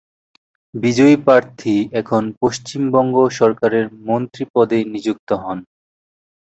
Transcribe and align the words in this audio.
বিজয়ী 0.73 1.15
প্রার্থী 1.25 1.75
এখন 1.93 2.23
পশ্চিমবঙ্গ 2.41 3.15
সরকারের 3.39 3.85
মন্ত্রী 4.07 4.43
পদে 4.53 4.79
নিযুক্ত 4.93 5.29
হন। 5.43 5.57